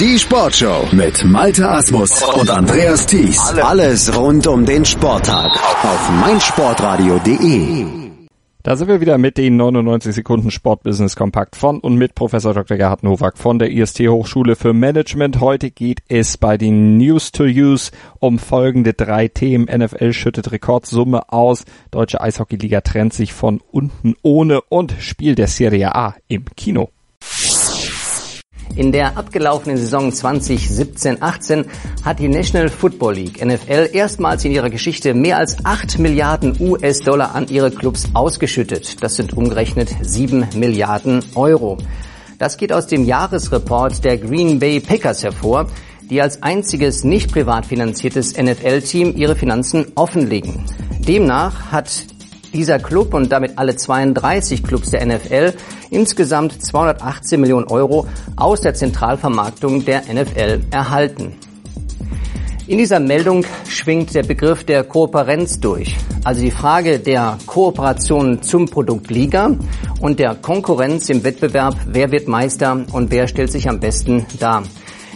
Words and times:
Die 0.00 0.18
Sportshow 0.18 0.88
mit 0.90 1.24
Malte 1.24 1.70
Asmus 1.70 2.20
und 2.20 2.50
Andreas 2.50 3.06
Thies. 3.06 3.38
Alles 3.62 4.12
rund 4.18 4.44
um 4.48 4.66
den 4.66 4.84
Sporttag 4.84 5.52
auf 5.84 6.10
meinsportradio.de. 6.20 7.86
Da 8.64 8.74
sind 8.74 8.88
wir 8.88 9.00
wieder 9.00 9.18
mit 9.18 9.38
den 9.38 9.56
99 9.56 10.12
Sekunden 10.12 10.50
Sportbusiness 10.50 11.14
Kompakt 11.14 11.54
von 11.54 11.78
und 11.78 11.94
mit 11.94 12.16
Professor 12.16 12.54
Dr. 12.54 12.76
Gerhard 12.76 13.04
Nowak 13.04 13.38
von 13.38 13.60
der 13.60 13.70
IST 13.70 14.00
Hochschule 14.08 14.56
für 14.56 14.72
Management. 14.72 15.38
Heute 15.38 15.70
geht 15.70 16.00
es 16.08 16.38
bei 16.38 16.58
den 16.58 16.96
News 16.96 17.30
to 17.30 17.44
Use 17.44 17.92
um 18.18 18.40
folgende 18.40 18.94
drei 18.94 19.28
Themen. 19.28 19.66
NFL 19.66 20.12
schüttet 20.12 20.50
Rekordsumme 20.50 21.32
aus, 21.32 21.66
Deutsche 21.92 22.20
Eishockeyliga 22.20 22.80
trennt 22.80 23.14
sich 23.14 23.32
von 23.32 23.60
unten 23.70 24.16
ohne 24.22 24.60
und 24.62 24.96
Spiel 24.98 25.36
der 25.36 25.46
Serie 25.46 25.94
A 25.94 26.16
im 26.26 26.46
Kino. 26.56 26.90
In 28.76 28.90
der 28.90 29.16
abgelaufenen 29.16 29.76
Saison 29.76 30.10
2017-18 30.10 31.64
hat 32.04 32.18
die 32.18 32.28
National 32.28 32.68
Football 32.68 33.14
League 33.14 33.44
NFL 33.44 33.90
erstmals 33.92 34.44
in 34.44 34.52
ihrer 34.52 34.70
Geschichte 34.70 35.14
mehr 35.14 35.38
als 35.38 35.64
8 35.64 35.98
Milliarden 36.00 36.56
US-Dollar 36.58 37.34
an 37.34 37.46
ihre 37.48 37.70
Clubs 37.70 38.08
ausgeschüttet. 38.14 39.02
Das 39.02 39.14
sind 39.14 39.36
umgerechnet 39.36 39.90
7 40.02 40.48
Milliarden 40.56 41.24
Euro. 41.36 41.78
Das 42.38 42.56
geht 42.56 42.72
aus 42.72 42.88
dem 42.88 43.04
Jahresreport 43.04 44.04
der 44.04 44.18
Green 44.18 44.58
Bay 44.58 44.80
Packers 44.80 45.22
hervor, 45.22 45.68
die 46.10 46.20
als 46.20 46.42
einziges 46.42 47.04
nicht 47.04 47.32
privat 47.32 47.66
finanziertes 47.66 48.36
NFL-Team 48.36 49.14
ihre 49.16 49.36
Finanzen 49.36 49.86
offenlegen. 49.94 50.64
Demnach 51.06 51.70
hat 51.70 52.13
dieser 52.54 52.78
Club 52.78 53.12
und 53.12 53.30
damit 53.30 53.58
alle 53.58 53.76
32 53.76 54.62
Clubs 54.62 54.90
der 54.90 55.04
NFL 55.04 55.52
insgesamt 55.90 56.64
218 56.64 57.40
Millionen 57.40 57.66
Euro 57.66 58.06
aus 58.36 58.62
der 58.62 58.74
Zentralvermarktung 58.74 59.84
der 59.84 60.02
NFL 60.12 60.62
erhalten. 60.70 61.34
In 62.66 62.78
dieser 62.78 62.98
Meldung 62.98 63.44
schwingt 63.68 64.14
der 64.14 64.22
Begriff 64.22 64.64
der 64.64 64.84
Kooperenz 64.84 65.60
durch, 65.60 65.96
also 66.24 66.40
die 66.40 66.50
Frage 66.50 66.98
der 66.98 67.36
Kooperation 67.44 68.40
zum 68.40 68.66
Produkt 68.70 69.10
Liga 69.10 69.50
und 70.00 70.18
der 70.18 70.34
Konkurrenz 70.34 71.10
im 71.10 71.24
Wettbewerb, 71.24 71.76
wer 71.86 72.10
wird 72.10 72.26
Meister 72.26 72.86
und 72.92 73.10
wer 73.10 73.28
stellt 73.28 73.52
sich 73.52 73.68
am 73.68 73.80
besten 73.80 74.24
dar. 74.40 74.62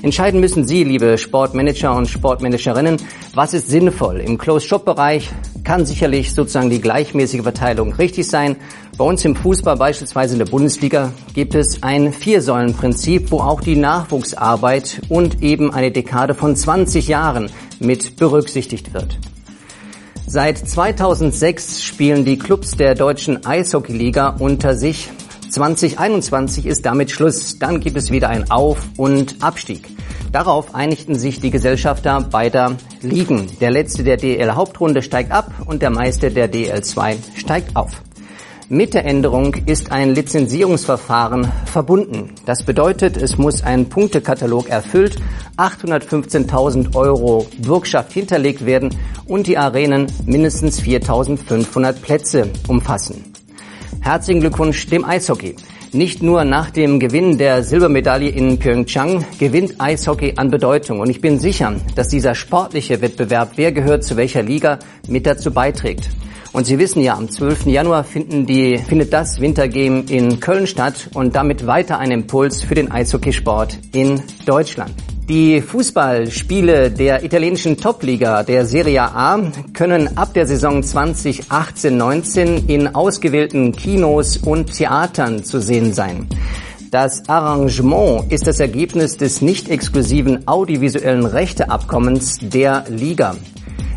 Entscheiden 0.00 0.38
müssen 0.38 0.64
Sie, 0.64 0.84
liebe 0.84 1.18
Sportmanager 1.18 1.94
und 1.96 2.08
Sportmanagerinnen, 2.08 2.98
was 3.34 3.52
ist 3.52 3.68
sinnvoll. 3.68 4.20
Im 4.20 4.38
Closed-Shop-Bereich 4.38 5.30
kann 5.64 5.86
sicherlich 5.86 6.32
sozusagen 6.34 6.70
die 6.70 6.80
gleichmäßige 6.80 7.42
Verteilung 7.42 7.92
richtig 7.94 8.28
sein. 8.28 8.56
Bei 8.96 9.04
uns 9.04 9.24
im 9.24 9.34
Fußball, 9.34 9.76
beispielsweise 9.76 10.34
in 10.34 10.38
der 10.38 10.46
Bundesliga, 10.46 11.12
gibt 11.34 11.56
es 11.56 11.82
ein 11.82 12.12
Viersäulenprinzip, 12.12 13.32
wo 13.32 13.40
auch 13.40 13.60
die 13.60 13.74
Nachwuchsarbeit 13.74 15.00
und 15.08 15.42
eben 15.42 15.74
eine 15.74 15.90
Dekade 15.90 16.34
von 16.34 16.54
20 16.54 17.08
Jahren 17.08 17.50
mit 17.80 18.16
berücksichtigt 18.16 18.94
wird. 18.94 19.18
Seit 20.28 20.58
2006 20.58 21.82
spielen 21.82 22.24
die 22.24 22.38
Clubs 22.38 22.76
der 22.76 22.94
deutschen 22.94 23.44
Eishockeyliga 23.44 24.36
unter 24.38 24.74
sich 24.74 25.08
2021 25.50 26.66
ist 26.66 26.84
damit 26.84 27.10
Schluss. 27.10 27.58
Dann 27.58 27.80
gibt 27.80 27.96
es 27.96 28.10
wieder 28.10 28.28
ein 28.28 28.50
Auf- 28.50 28.84
und 28.96 29.36
Abstieg. 29.40 29.88
Darauf 30.32 30.74
einigten 30.74 31.14
sich 31.14 31.40
die 31.40 31.50
Gesellschafter 31.50 32.20
beider 32.20 32.76
Ligen. 33.00 33.46
Der 33.60 33.70
letzte 33.70 34.04
der 34.04 34.18
DL-Hauptrunde 34.18 35.02
steigt 35.02 35.32
ab 35.32 35.50
und 35.66 35.80
der 35.80 35.90
Meister 35.90 36.30
der 36.30 36.52
DL2 36.52 37.16
steigt 37.36 37.76
auf. 37.76 38.02
Mit 38.70 38.92
der 38.92 39.06
Änderung 39.06 39.54
ist 39.64 39.90
ein 39.92 40.14
Lizenzierungsverfahren 40.14 41.50
verbunden. 41.64 42.34
Das 42.44 42.64
bedeutet, 42.64 43.16
es 43.16 43.38
muss 43.38 43.62
ein 43.62 43.88
Punktekatalog 43.88 44.68
erfüllt, 44.68 45.16
815.000 45.56 46.94
Euro 46.94 47.46
Bürgschaft 47.56 48.12
hinterlegt 48.12 48.66
werden 48.66 48.94
und 49.24 49.46
die 49.46 49.56
Arenen 49.56 50.12
mindestens 50.26 50.82
4.500 50.82 51.94
Plätze 51.94 52.50
umfassen. 52.68 53.37
Herzlichen 54.00 54.40
Glückwunsch 54.40 54.86
dem 54.86 55.04
Eishockey. 55.04 55.56
Nicht 55.92 56.22
nur 56.22 56.44
nach 56.44 56.70
dem 56.70 57.00
Gewinn 57.00 57.38
der 57.38 57.62
Silbermedaille 57.62 58.28
in 58.28 58.58
Pyeongchang 58.58 59.24
gewinnt 59.38 59.80
Eishockey 59.80 60.34
an 60.36 60.50
Bedeutung. 60.50 61.00
Und 61.00 61.10
ich 61.10 61.20
bin 61.20 61.38
sicher, 61.38 61.74
dass 61.94 62.08
dieser 62.08 62.34
sportliche 62.34 63.00
Wettbewerb, 63.00 63.52
wer 63.56 63.72
gehört 63.72 64.04
zu 64.04 64.16
welcher 64.16 64.42
Liga, 64.42 64.78
mit 65.08 65.26
dazu 65.26 65.50
beiträgt. 65.50 66.10
Und 66.52 66.66
Sie 66.66 66.78
wissen 66.78 67.02
ja, 67.02 67.16
am 67.16 67.30
12. 67.30 67.66
Januar 67.66 68.04
die, 68.14 68.78
findet 68.78 69.12
das 69.12 69.40
Wintergame 69.40 70.04
in 70.08 70.40
Köln 70.40 70.66
statt 70.66 71.10
und 71.14 71.36
damit 71.36 71.66
weiter 71.66 71.98
ein 71.98 72.10
Impuls 72.10 72.62
für 72.62 72.74
den 72.74 72.90
Eishockeysport 72.90 73.78
in 73.92 74.22
Deutschland. 74.46 74.92
Die 75.28 75.60
Fußballspiele 75.60 76.90
der 76.90 77.22
italienischen 77.22 77.76
Topliga 77.76 78.42
der 78.42 78.64
Serie 78.64 79.02
A 79.02 79.38
können 79.74 80.16
ab 80.16 80.32
der 80.32 80.46
Saison 80.46 80.80
2018-19 80.80 82.66
in 82.66 82.94
ausgewählten 82.94 83.72
Kinos 83.72 84.38
und 84.38 84.72
Theatern 84.74 85.44
zu 85.44 85.60
sehen 85.60 85.92
sein. 85.92 86.26
Das 86.90 87.28
Arrangement 87.28 88.32
ist 88.32 88.46
das 88.46 88.58
Ergebnis 88.58 89.18
des 89.18 89.42
nicht 89.42 89.68
exklusiven 89.68 90.48
audiovisuellen 90.48 91.26
Rechteabkommens 91.26 92.38
der 92.40 92.84
Liga. 92.88 93.36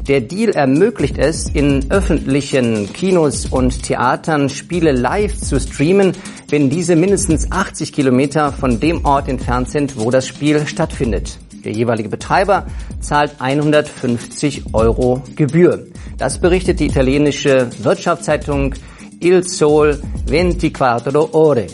Der 0.07 0.19
Deal 0.19 0.50
ermöglicht 0.51 1.19
es, 1.19 1.47
in 1.47 1.91
öffentlichen 1.91 2.91
Kinos 2.91 3.45
und 3.45 3.84
Theatern 3.84 4.50
Spiele 4.50 4.91
live 4.94 5.38
zu 5.38 5.59
streamen, 5.59 6.13
wenn 6.50 6.72
diese 6.72 6.95
mindestens 6.95 7.51
80 7.51 7.94
Kilometer 7.94 8.51
von 8.51 8.79
dem 8.79 9.06
Ort 9.06 9.28
entfernt 9.28 9.69
sind, 9.69 10.00
wo 10.00 10.09
das 10.09 10.28
Spiel 10.28 10.66
stattfindet. 10.66 11.38
Der 11.63 11.72
jeweilige 11.72 12.09
Betreiber 12.09 12.66
zahlt 13.00 13.35
150 13.39 14.73
Euro 14.73 15.22
Gebühr. 15.35 15.85
Das 16.18 16.41
berichtet 16.41 16.79
die 16.79 16.88
italienische 16.88 17.69
Wirtschaftszeitung 17.83 18.73
Il 19.19 19.44
Sol 19.44 20.01
24 20.28 20.81
Ore. 20.81 21.68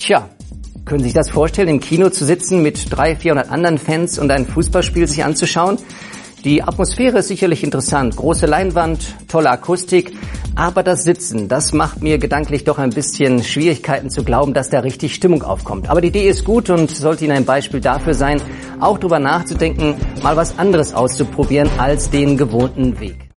Tja, 0.00 0.28
können 0.84 1.00
Sie 1.00 1.10
sich 1.10 1.14
das 1.14 1.30
vorstellen, 1.30 1.68
im 1.68 1.80
Kino 1.80 2.08
zu 2.08 2.24
sitzen 2.24 2.62
mit 2.62 2.90
300, 2.90 3.22
400 3.22 3.50
anderen 3.50 3.78
Fans 3.78 4.18
und 4.18 4.30
ein 4.30 4.46
Fußballspiel 4.46 5.06
sich 5.06 5.22
anzuschauen? 5.22 5.78
Die 6.48 6.62
Atmosphäre 6.62 7.18
ist 7.18 7.28
sicherlich 7.28 7.62
interessant. 7.62 8.16
Große 8.16 8.46
Leinwand, 8.46 9.16
tolle 9.28 9.50
Akustik. 9.50 10.16
Aber 10.54 10.82
das 10.82 11.02
Sitzen, 11.02 11.46
das 11.46 11.74
macht 11.74 12.02
mir 12.02 12.16
gedanklich 12.16 12.64
doch 12.64 12.78
ein 12.78 12.88
bisschen 12.88 13.44
Schwierigkeiten 13.44 14.08
zu 14.08 14.24
glauben, 14.24 14.54
dass 14.54 14.70
da 14.70 14.80
richtig 14.80 15.14
Stimmung 15.14 15.42
aufkommt. 15.42 15.90
Aber 15.90 16.00
die 16.00 16.08
Idee 16.08 16.26
ist 16.26 16.46
gut 16.46 16.70
und 16.70 16.90
sollte 16.90 17.26
Ihnen 17.26 17.36
ein 17.36 17.44
Beispiel 17.44 17.82
dafür 17.82 18.14
sein, 18.14 18.40
auch 18.80 18.96
darüber 18.96 19.18
nachzudenken, 19.18 19.96
mal 20.22 20.38
was 20.38 20.58
anderes 20.58 20.94
auszuprobieren 20.94 21.68
als 21.76 22.08
den 22.08 22.38
gewohnten 22.38 22.98
Weg. 22.98 23.27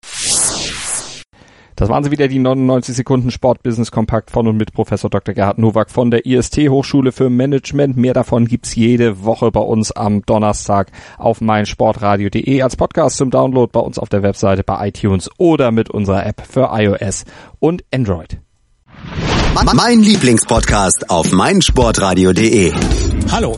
Das 1.81 1.89
waren 1.89 2.03
sie 2.03 2.11
wieder, 2.11 2.27
die 2.27 2.37
99 2.37 2.95
Sekunden 2.95 3.31
Sportbusiness 3.31 3.89
Kompakt 3.89 4.29
von 4.29 4.47
und 4.47 4.55
mit 4.55 4.71
Professor 4.71 5.09
Dr. 5.09 5.33
Gerhard 5.33 5.57
Nowak 5.57 5.89
von 5.89 6.11
der 6.11 6.27
IST 6.27 6.69
Hochschule 6.69 7.11
für 7.11 7.31
Management. 7.31 7.97
Mehr 7.97 8.13
davon 8.13 8.45
gibt's 8.45 8.75
jede 8.75 9.23
Woche 9.23 9.49
bei 9.49 9.61
uns 9.61 9.91
am 9.91 10.23
Donnerstag 10.23 10.91
auf 11.17 11.41
meinsportradio.de 11.41 12.61
als 12.61 12.75
Podcast 12.75 13.17
zum 13.17 13.31
Download 13.31 13.71
bei 13.73 13.79
uns 13.79 13.97
auf 13.97 14.09
der 14.09 14.21
Webseite 14.21 14.61
bei 14.61 14.89
iTunes 14.89 15.27
oder 15.39 15.71
mit 15.71 15.89
unserer 15.89 16.23
App 16.23 16.43
für 16.47 16.69
iOS 16.71 17.25
und 17.57 17.83
Android. 17.91 18.39
Mein 19.73 20.01
Lieblingspodcast 20.01 21.09
auf 21.09 21.31
meinsportradio.de. 21.31 22.73
Hallo. 23.31 23.57